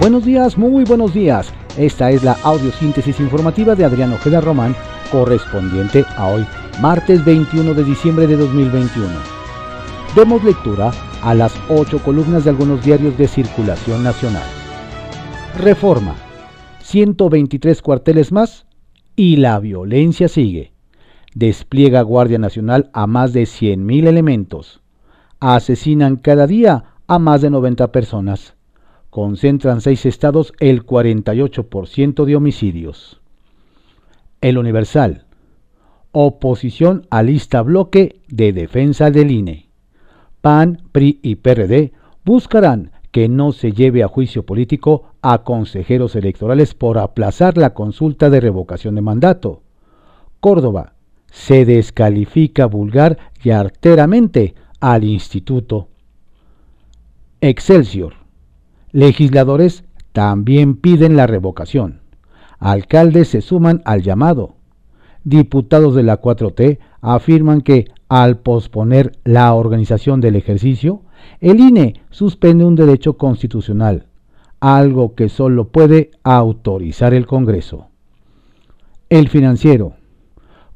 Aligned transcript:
Buenos 0.00 0.24
días, 0.24 0.56
muy 0.56 0.84
buenos 0.84 1.12
días. 1.12 1.52
Esta 1.76 2.12
es 2.12 2.22
la 2.22 2.36
audiosíntesis 2.44 3.18
informativa 3.18 3.74
de 3.74 3.84
Adrián 3.84 4.12
Ojeda 4.12 4.40
Román, 4.40 4.76
correspondiente 5.10 6.04
a 6.16 6.28
hoy, 6.28 6.46
martes 6.80 7.24
21 7.24 7.74
de 7.74 7.82
diciembre 7.82 8.28
de 8.28 8.36
2021. 8.36 9.08
Demos 10.14 10.44
lectura 10.44 10.92
a 11.20 11.34
las 11.34 11.52
ocho 11.68 11.98
columnas 11.98 12.44
de 12.44 12.50
algunos 12.50 12.84
diarios 12.84 13.18
de 13.18 13.26
circulación 13.26 14.04
nacional. 14.04 14.44
Reforma. 15.58 16.14
123 16.82 17.82
cuarteles 17.82 18.30
más 18.30 18.66
y 19.16 19.36
la 19.38 19.58
violencia 19.58 20.28
sigue. 20.28 20.72
Despliega 21.34 22.02
Guardia 22.02 22.38
Nacional 22.38 22.88
a 22.92 23.08
más 23.08 23.32
de 23.32 23.42
100.000 23.42 24.06
elementos. 24.06 24.80
Asesinan 25.40 26.16
cada 26.16 26.46
día 26.46 26.84
a 27.08 27.18
más 27.18 27.40
de 27.42 27.50
90 27.50 27.90
personas. 27.90 28.57
Concentran 29.18 29.80
seis 29.80 30.06
estados 30.06 30.52
el 30.60 30.86
48% 30.86 32.24
de 32.24 32.36
homicidios. 32.36 33.20
El 34.40 34.58
Universal. 34.58 35.24
Oposición 36.12 37.04
a 37.10 37.24
lista 37.24 37.62
bloque 37.62 38.20
de 38.28 38.52
defensa 38.52 39.10
del 39.10 39.32
INE. 39.32 39.70
PAN, 40.40 40.82
PRI 40.92 41.18
y 41.20 41.34
PRD 41.34 41.90
buscarán 42.24 42.92
que 43.10 43.28
no 43.28 43.50
se 43.50 43.72
lleve 43.72 44.04
a 44.04 44.06
juicio 44.06 44.46
político 44.46 45.06
a 45.20 45.42
consejeros 45.42 46.14
electorales 46.14 46.74
por 46.74 46.96
aplazar 46.96 47.58
la 47.58 47.74
consulta 47.74 48.30
de 48.30 48.38
revocación 48.38 48.94
de 48.94 49.00
mandato. 49.00 49.62
Córdoba. 50.38 50.92
Se 51.32 51.64
descalifica 51.64 52.66
vulgar 52.66 53.18
y 53.42 53.50
arteramente 53.50 54.54
al 54.78 55.02
instituto. 55.02 55.88
Excelsior. 57.40 58.17
Legisladores 58.92 59.84
también 60.12 60.76
piden 60.76 61.16
la 61.16 61.26
revocación. 61.26 62.00
Alcaldes 62.58 63.28
se 63.28 63.40
suman 63.40 63.82
al 63.84 64.02
llamado. 64.02 64.54
Diputados 65.24 65.94
de 65.94 66.02
la 66.02 66.20
4T 66.20 66.78
afirman 67.00 67.60
que 67.60 67.86
al 68.08 68.38
posponer 68.38 69.12
la 69.24 69.52
organización 69.54 70.20
del 70.20 70.36
ejercicio, 70.36 71.02
el 71.40 71.60
INE 71.60 72.00
suspende 72.10 72.64
un 72.64 72.74
derecho 72.74 73.18
constitucional, 73.18 74.06
algo 74.60 75.14
que 75.14 75.28
solo 75.28 75.68
puede 75.68 76.10
autorizar 76.22 77.12
el 77.12 77.26
Congreso. 77.26 77.88
El 79.10 79.28
financiero 79.28 79.94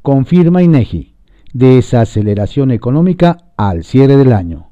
confirma 0.03 0.63
INEGI 0.63 1.13
desaceleración 1.53 2.71
económica 2.71 3.53
al 3.57 3.85
cierre 3.85 4.17
del 4.17 4.33
año. 4.33 4.71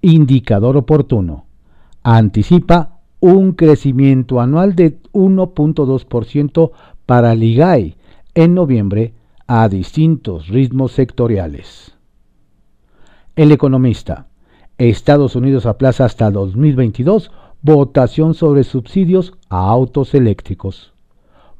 Indicador 0.00 0.76
oportuno. 0.76 1.47
Anticipa 2.10 3.00
un 3.20 3.52
crecimiento 3.52 4.40
anual 4.40 4.74
de 4.74 4.98
1.2% 5.12 6.70
para 7.04 7.34
el 7.34 7.42
IGAI 7.42 7.96
en 8.34 8.54
noviembre 8.54 9.12
a 9.46 9.68
distintos 9.68 10.48
ritmos 10.48 10.92
sectoriales. 10.92 11.98
El 13.36 13.52
economista. 13.52 14.26
Estados 14.78 15.36
Unidos 15.36 15.66
aplaza 15.66 16.06
hasta 16.06 16.30
2022 16.30 17.30
votación 17.60 18.32
sobre 18.32 18.64
subsidios 18.64 19.34
a 19.50 19.68
autos 19.68 20.14
eléctricos. 20.14 20.94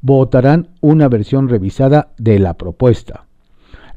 Votarán 0.01 0.69
una 0.81 1.09
versión 1.09 1.51
revisada 1.51 2.15
de 2.17 2.39
la 2.39 2.55
propuesta. 2.55 3.27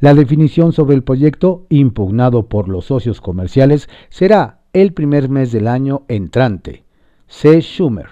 La 0.02 0.14
definición 0.14 0.74
sobre 0.74 0.96
el 0.96 1.04
proyecto, 1.04 1.66
impugnado 1.70 2.48
por 2.48 2.68
los 2.68 2.88
socios 2.88 3.22
comerciales, 3.22 3.88
será 4.10 4.61
el 4.74 4.94
primer 4.94 5.30
mes 5.30 5.52
del 5.52 5.68
año 5.68 6.04
entrante. 6.08 6.84
C. 7.28 7.62
Schumer. 7.62 8.08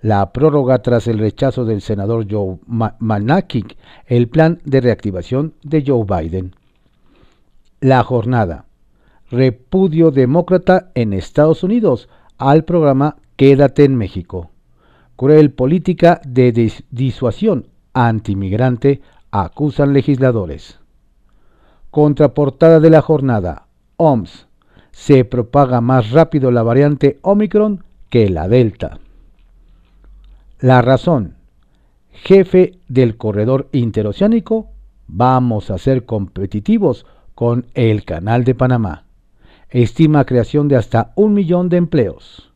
La 0.00 0.32
prórroga 0.32 0.82
tras 0.82 1.06
el 1.06 1.18
rechazo 1.18 1.64
del 1.64 1.80
senador 1.80 2.26
Joe 2.30 2.58
Malnakic, 2.66 3.76
el 4.06 4.28
plan 4.28 4.60
de 4.64 4.80
reactivación 4.80 5.54
de 5.62 5.82
Joe 5.86 6.04
Biden. 6.04 6.54
La 7.80 8.02
jornada. 8.02 8.66
Repudio 9.30 10.10
demócrata 10.10 10.90
en 10.94 11.12
Estados 11.12 11.62
Unidos 11.62 12.08
al 12.36 12.64
programa 12.64 13.16
Quédate 13.36 13.84
en 13.84 13.96
México. 13.96 14.50
Cruel 15.16 15.52
política 15.52 16.20
de 16.26 16.52
disuasión 16.90 17.68
antimigrante 17.94 19.00
acusan 19.30 19.92
legisladores. 19.92 20.78
Contraportada 21.90 22.80
de 22.80 22.90
la 22.90 23.00
jornada. 23.00 23.68
OMS. 23.96 24.48
Se 24.94 25.24
propaga 25.24 25.80
más 25.80 26.12
rápido 26.12 26.50
la 26.52 26.62
variante 26.62 27.18
Omicron 27.20 27.84
que 28.08 28.30
la 28.30 28.48
Delta. 28.48 29.00
La 30.60 30.82
razón. 30.82 31.34
Jefe 32.12 32.78
del 32.88 33.16
corredor 33.16 33.68
interoceánico. 33.72 34.70
Vamos 35.08 35.70
a 35.70 35.78
ser 35.78 36.06
competitivos 36.06 37.06
con 37.34 37.66
el 37.74 38.04
Canal 38.04 38.44
de 38.44 38.54
Panamá. 38.54 39.04
Estima 39.68 40.24
creación 40.24 40.68
de 40.68 40.76
hasta 40.76 41.12
un 41.16 41.34
millón 41.34 41.68
de 41.68 41.76
empleos. 41.76 42.52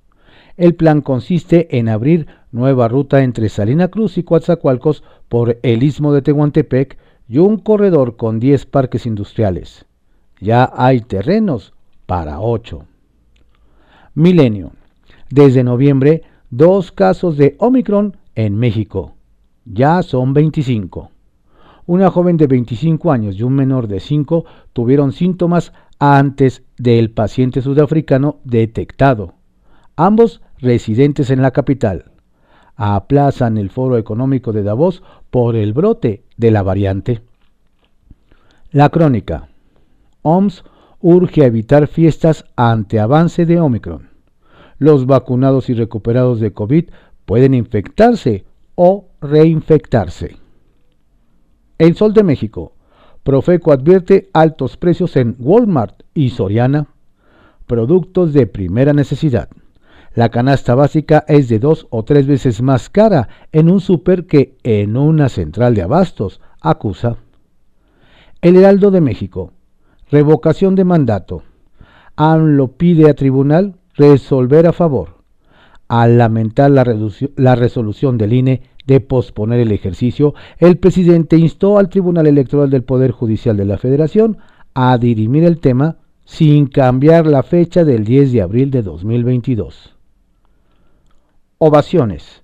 El 0.56 0.76
plan 0.76 1.02
consiste 1.02 1.76
en 1.76 1.88
abrir 1.88 2.28
nueva 2.52 2.86
ruta 2.86 3.22
entre 3.24 3.48
Salina 3.48 3.88
Cruz 3.88 4.16
y 4.16 4.22
Coatzacoalcos 4.22 5.02
por 5.28 5.58
el 5.62 5.82
istmo 5.82 6.12
de 6.12 6.22
Tehuantepec 6.22 6.98
y 7.28 7.38
un 7.38 7.58
corredor 7.58 8.16
con 8.16 8.38
10 8.38 8.64
parques 8.66 9.06
industriales. 9.06 9.86
Ya 10.40 10.72
hay 10.72 11.00
terrenos 11.00 11.74
para 12.08 12.40
8. 12.40 12.86
Milenio. 14.14 14.72
Desde 15.28 15.62
noviembre, 15.62 16.22
dos 16.48 16.90
casos 16.90 17.36
de 17.36 17.54
Omicron 17.58 18.16
en 18.34 18.56
México. 18.56 19.12
Ya 19.66 20.02
son 20.02 20.32
25. 20.32 21.10
Una 21.84 22.10
joven 22.10 22.38
de 22.38 22.46
25 22.46 23.12
años 23.12 23.36
y 23.36 23.42
un 23.42 23.54
menor 23.54 23.88
de 23.88 24.00
5 24.00 24.46
tuvieron 24.72 25.12
síntomas 25.12 25.74
antes 25.98 26.62
del 26.78 27.10
paciente 27.10 27.60
sudafricano 27.60 28.38
detectado. 28.42 29.34
Ambos 29.94 30.40
residentes 30.60 31.28
en 31.28 31.42
la 31.42 31.50
capital 31.50 32.06
aplazan 32.74 33.58
el 33.58 33.68
foro 33.68 33.98
económico 33.98 34.54
de 34.54 34.62
Davos 34.62 35.02
por 35.30 35.56
el 35.56 35.74
brote 35.74 36.22
de 36.38 36.50
la 36.52 36.62
variante. 36.62 37.20
La 38.70 38.88
crónica. 38.88 39.48
OMS 40.22 40.64
urge 41.00 41.42
a 41.42 41.46
evitar 41.46 41.86
fiestas 41.86 42.44
ante 42.56 43.00
avance 43.00 43.46
de 43.46 43.60
Omicron. 43.60 44.08
Los 44.78 45.06
vacunados 45.06 45.68
y 45.70 45.74
recuperados 45.74 46.40
de 46.40 46.52
COVID 46.52 46.90
pueden 47.24 47.54
infectarse 47.54 48.44
o 48.74 49.08
reinfectarse. 49.20 50.36
El 51.78 51.94
Sol 51.96 52.12
de 52.12 52.24
México. 52.24 52.72
Profeco 53.22 53.72
advierte 53.72 54.30
altos 54.32 54.76
precios 54.76 55.16
en 55.16 55.36
Walmart 55.38 56.02
y 56.14 56.30
Soriana. 56.30 56.86
Productos 57.66 58.32
de 58.32 58.46
primera 58.46 58.92
necesidad. 58.92 59.48
La 60.14 60.30
canasta 60.30 60.74
básica 60.74 61.24
es 61.28 61.48
de 61.48 61.58
dos 61.58 61.86
o 61.90 62.04
tres 62.04 62.26
veces 62.26 62.62
más 62.62 62.88
cara 62.88 63.28
en 63.52 63.70
un 63.70 63.80
súper 63.80 64.26
que 64.26 64.56
en 64.62 64.96
una 64.96 65.28
central 65.28 65.74
de 65.74 65.82
abastos, 65.82 66.40
acusa. 66.60 67.18
El 68.40 68.56
Heraldo 68.56 68.90
de 68.90 69.00
México. 69.00 69.52
Revocación 70.10 70.74
de 70.74 70.84
mandato. 70.84 71.42
AMLO 72.16 72.68
pide 72.68 73.10
a 73.10 73.14
tribunal 73.14 73.74
resolver 73.94 74.66
a 74.66 74.72
favor. 74.72 75.18
Al 75.86 76.16
lamentar 76.18 76.70
la, 76.70 76.84
la, 77.36 77.54
resolución 77.54 78.16
del 78.16 78.32
INE 78.32 78.62
de 78.86 79.00
posponer 79.00 79.60
el 79.60 79.72
ejercicio, 79.72 80.34
el 80.58 80.78
presidente 80.78 81.36
instó 81.36 81.78
al 81.78 81.88
Tribunal 81.88 82.26
Electoral 82.26 82.70
del 82.70 82.84
Poder 82.84 83.10
Judicial 83.10 83.56
de 83.56 83.64
la 83.64 83.78
Federación 83.78 84.38
a 84.74 84.96
dirimir 84.98 85.44
el 85.44 85.58
tema 85.60 85.96
sin 86.24 86.66
cambiar 86.66 87.26
la 87.26 87.42
fecha 87.42 87.84
del 87.84 88.04
10 88.04 88.32
de 88.32 88.42
abril 88.42 88.70
de 88.70 88.82
2022. 88.82 89.94
Ovaciones. 91.58 92.42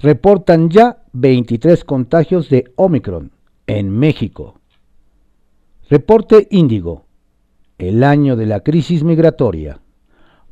Reportan 0.00 0.70
ya 0.70 0.98
23 1.12 1.84
contagios 1.84 2.48
de 2.48 2.64
Omicron 2.76 3.32
en 3.66 3.90
México. 3.90 4.57
Reporte 5.90 6.48
Índigo. 6.50 7.06
El 7.78 8.04
año 8.04 8.36
de 8.36 8.44
la 8.44 8.60
crisis 8.60 9.04
migratoria. 9.04 9.80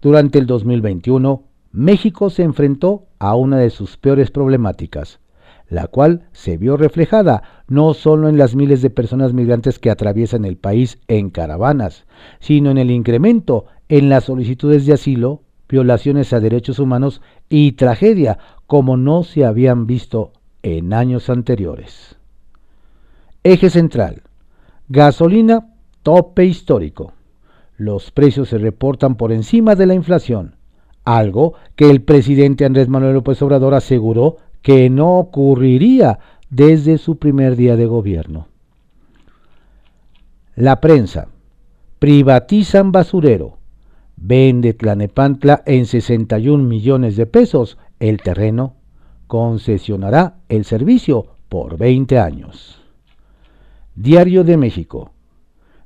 Durante 0.00 0.38
el 0.38 0.47
2021, 0.47 1.43
México 1.73 2.31
se 2.31 2.43
enfrentó 2.43 3.09
a 3.19 3.37
una 3.37 3.59
de 3.59 3.69
sus 3.69 3.99
peores 3.99 4.31
problemáticas, 4.31 5.21
la 5.69 5.88
cual 5.88 6.23
se 6.33 6.56
vio 6.56 6.79
reflejada 6.79 7.43
no 7.69 7.93
solo 7.93 8.31
en 8.31 8.38
las 8.38 8.55
miles 8.55 8.81
de 8.81 8.88
personas 8.88 9.35
migrantes 9.35 9.79
que 9.79 9.91
atraviesan 9.91 10.47
el 10.47 10.56
país 10.56 11.00
en 11.06 11.29
caravanas, 11.29 12.06
sino 12.41 12.71
en 12.71 12.79
el 12.79 12.91
incremento 12.91 13.67
en 13.91 14.09
las 14.09 14.25
solicitudes 14.25 14.87
de 14.87 14.94
asilo 14.94 15.43
violaciones 15.69 16.32
a 16.32 16.41
derechos 16.41 16.79
humanos 16.79 17.21
y 17.50 17.73
tragedia 17.73 18.39
como 18.67 18.97
no 18.97 19.23
se 19.23 19.44
habían 19.44 19.87
visto 19.87 20.32
en 20.62 20.94
años 20.94 21.29
anteriores. 21.29 22.17
Eje 23.44 23.69
central. 23.69 24.23
Gasolina, 24.88 25.75
tope 26.05 26.44
histórico. 26.44 27.12
Los 27.77 28.12
precios 28.12 28.50
se 28.50 28.59
reportan 28.59 29.17
por 29.17 29.33
encima 29.33 29.75
de 29.75 29.87
la 29.87 29.94
inflación. 29.94 30.55
algo 31.05 31.55
que 31.77 31.88
el 31.88 32.03
presidente 32.03 32.65
Andrés 32.65 32.88
Manuel 32.88 33.15
López 33.15 33.41
Obrador 33.41 33.75
aseguró 33.75 34.38
que 34.61 34.91
no 34.91 35.19
ocurriría 35.19 36.19
desde 36.50 36.99
su 36.99 37.17
primer 37.17 37.55
día 37.55 37.77
de 37.77 37.87
gobierno. 37.87 38.49
La 40.56 40.81
prensa. 40.81 41.29
Privatizan 42.00 42.91
basurero. 42.91 43.59
Vende 44.17 44.75
Tlanepantla 44.75 45.62
en 45.67 45.87
61 45.87 46.65
millones 46.65 47.17
de 47.17 47.27
pesos 47.27 47.79
el 48.00 48.21
terreno. 48.21 48.75
Concesionará 49.29 50.39
el 50.49 50.65
servicio 50.65 51.27
por 51.49 51.77
20 51.79 52.19
años. 52.19 52.86
Diario 53.96 54.44
de 54.44 54.58
México. 54.58 55.12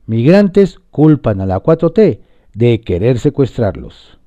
Migrantes 0.07 0.81
culpan 0.91 1.41
a 1.41 1.47
la 1.47 1.63
4T 1.63 2.19
de 2.53 2.81
querer 2.81 3.21
secuestrarlos. 3.21 4.19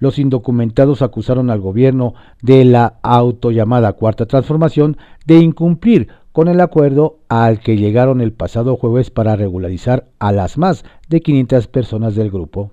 Los 0.00 0.18
indocumentados 0.18 1.02
acusaron 1.02 1.48
al 1.48 1.60
gobierno 1.60 2.14
de 2.42 2.64
la 2.64 2.98
autollamada 3.02 3.92
Cuarta 3.92 4.26
Transformación 4.26 4.96
de 5.24 5.36
incumplir 5.36 6.08
con 6.32 6.48
el 6.48 6.60
acuerdo 6.60 7.20
al 7.28 7.60
que 7.60 7.76
llegaron 7.76 8.20
el 8.20 8.32
pasado 8.32 8.74
jueves 8.74 9.10
para 9.10 9.36
regularizar 9.36 10.08
a 10.18 10.32
las 10.32 10.58
más 10.58 10.84
de 11.08 11.20
500 11.20 11.68
personas 11.68 12.16
del 12.16 12.28
grupo. 12.28 12.72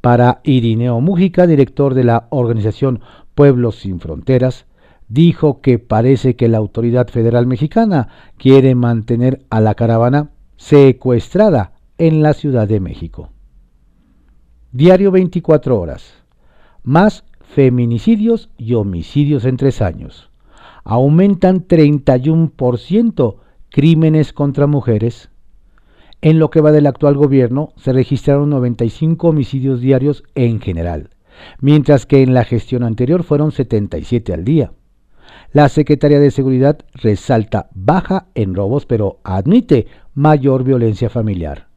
Para 0.00 0.40
Irineo 0.42 1.00
Mújica, 1.00 1.46
director 1.46 1.94
de 1.94 2.02
la 2.02 2.26
organización 2.30 2.98
Pueblos 3.36 3.76
Sin 3.76 4.00
Fronteras, 4.00 4.66
dijo 5.12 5.60
que 5.60 5.78
parece 5.78 6.36
que 6.36 6.48
la 6.48 6.56
autoridad 6.56 7.08
federal 7.08 7.46
mexicana 7.46 8.08
quiere 8.38 8.74
mantener 8.74 9.44
a 9.50 9.60
la 9.60 9.74
caravana 9.74 10.30
secuestrada 10.56 11.72
en 11.98 12.22
la 12.22 12.32
Ciudad 12.32 12.66
de 12.66 12.80
México. 12.80 13.28
Diario 14.72 15.10
24 15.10 15.78
horas. 15.78 16.14
Más 16.82 17.24
feminicidios 17.42 18.48
y 18.56 18.72
homicidios 18.72 19.44
en 19.44 19.58
tres 19.58 19.82
años. 19.82 20.30
Aumentan 20.82 21.68
31% 21.68 23.36
crímenes 23.68 24.32
contra 24.32 24.66
mujeres. 24.66 25.28
En 26.22 26.38
lo 26.38 26.48
que 26.48 26.62
va 26.62 26.72
del 26.72 26.86
actual 26.86 27.16
gobierno 27.18 27.74
se 27.76 27.92
registraron 27.92 28.48
95 28.48 29.28
homicidios 29.28 29.82
diarios 29.82 30.24
en 30.34 30.60
general, 30.60 31.10
mientras 31.60 32.06
que 32.06 32.22
en 32.22 32.32
la 32.32 32.44
gestión 32.44 32.82
anterior 32.82 33.24
fueron 33.24 33.52
77 33.52 34.32
al 34.32 34.44
día. 34.44 34.72
La 35.52 35.68
Secretaría 35.68 36.18
de 36.18 36.30
Seguridad 36.30 36.78
resalta 36.94 37.68
baja 37.74 38.28
en 38.34 38.54
robos, 38.54 38.86
pero 38.86 39.20
admite 39.22 39.86
mayor 40.14 40.64
violencia 40.64 41.10
familiar. 41.10 41.68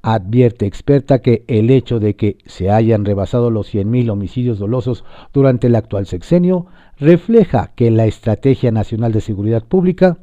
Advierte 0.00 0.64
experta 0.64 1.20
que 1.20 1.44
el 1.48 1.70
hecho 1.70 1.98
de 1.98 2.14
que 2.14 2.38
se 2.46 2.70
hayan 2.70 3.04
rebasado 3.04 3.50
los 3.50 3.74
100.000 3.74 4.10
homicidios 4.10 4.60
dolosos 4.60 5.04
durante 5.32 5.66
el 5.66 5.74
actual 5.74 6.06
sexenio 6.06 6.66
refleja 6.98 7.72
que 7.74 7.90
la 7.90 8.06
Estrategia 8.06 8.70
Nacional 8.70 9.12
de 9.12 9.20
Seguridad 9.20 9.64
Pública 9.64 10.18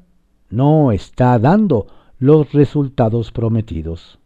no 0.50 0.94
está 0.94 1.38
dando 1.40 1.88
los 2.20 2.54
resultados 2.54 3.34
prometidos. 3.34 4.18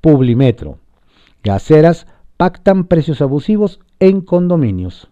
Publimetro. 0.00 0.78
Gaseras 1.42 2.06
pactan 2.36 2.84
precios 2.84 3.20
abusivos 3.20 3.80
en 3.98 4.20
condominios. 4.20 5.10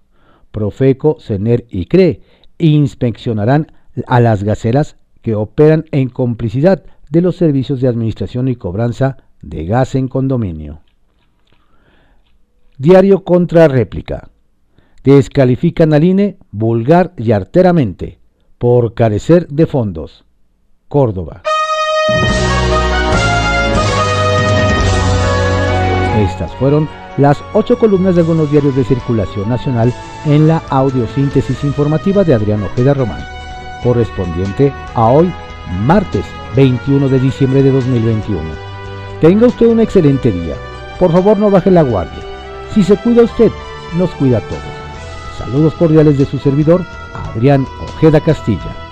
Profeco, 0.55 1.17
CENER 1.19 1.67
y 1.69 1.87
CRE 1.87 2.21
inspeccionarán 2.59 3.73
a 4.07 4.21
las 4.21 4.45
gaseras 4.45 4.97
que 5.21 5.35
operan 5.35 5.85
en 5.91 6.09
complicidad 6.09 6.85
de 7.11 7.23
los 7.23 7.35
servicios 7.35 7.81
de 7.81 7.89
administración 7.89 8.47
y 8.47 8.55
cobranza 8.55 9.17
de 9.43 9.67
gas 9.67 9.97
en 9.97 10.07
condominio. 10.07 10.83
Diario 12.79 13.25
contra 13.25 13.67
réplica. 13.67 14.31
Descalifican 15.03 15.93
al 15.93 16.05
INE 16.05 16.39
vulgar 16.53 17.15
y 17.17 17.33
arteramente 17.33 18.21
por 18.57 18.95
carecer 18.95 19.49
de 19.49 19.67
fondos. 19.67 20.25
Córdoba. 20.87 21.43
Estas 26.17 26.55
fueron 26.55 26.89
las 27.17 27.43
ocho 27.53 27.79
columnas 27.79 28.15
de 28.15 28.23
algunos 28.23 28.51
diarios 28.51 28.75
de 28.75 28.85
circulación 28.85 29.49
nacional 29.49 29.93
en 30.27 30.49
la 30.49 30.63
audiosíntesis 30.71 31.63
informativa 31.65 32.25
de 32.25 32.35
Adrián 32.35 32.63
Ojeda 32.63 32.95
Román, 32.95 33.25
correspondiente 33.83 34.73
a 34.95 35.09
hoy, 35.09 35.33
martes 35.87 36.25
21 36.57 37.09
de 37.09 37.21
diciembre 37.21 37.63
de 37.63 37.71
2021. 37.71 38.41
Tenga 39.21 39.47
usted 39.47 39.67
un 39.67 39.81
excelente 39.81 40.31
día. 40.31 40.55
Por 40.99 41.13
favor 41.13 41.39
no 41.39 41.51
baje 41.51 41.71
la 41.71 41.83
guardia. 41.83 42.23
Si 42.73 42.83
se 42.83 42.97
cuida 42.97 43.23
usted, 43.23 43.51
nos 43.97 44.11
cuida 44.13 44.39
a 44.39 44.41
todos. 44.41 44.63
Saludos 45.39 45.75
cordiales 45.75 46.19
de 46.19 46.27
su 46.27 46.39
servidor, 46.39 46.85
Adrián 47.15 47.67
Ojeda 47.83 48.21
Castilla. 48.21 48.84